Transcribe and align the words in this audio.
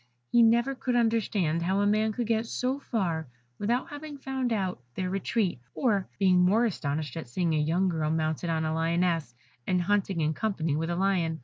He 0.31 0.41
never 0.41 0.73
could 0.73 0.95
understand 0.95 1.61
how 1.61 1.79
a 1.81 1.85
man 1.85 2.11
could 2.11 2.25
get 2.25 2.47
so 2.47 2.79
far 2.79 3.27
without 3.59 3.89
having 3.91 4.17
found 4.17 4.51
out 4.51 4.81
their 4.95 5.11
retreat, 5.11 5.59
or 5.75 6.07
being 6.17 6.39
more 6.39 6.65
astonished 6.65 7.15
at 7.15 7.27
seeing 7.27 7.53
a 7.53 7.59
young 7.59 7.87
girl 7.87 8.09
mounted 8.09 8.49
on 8.49 8.65
a 8.65 8.73
Lioness, 8.73 9.35
and 9.67 9.79
hunting 9.83 10.21
in 10.21 10.33
company 10.33 10.75
with 10.75 10.89
a 10.89 10.95
Lion. 10.95 11.39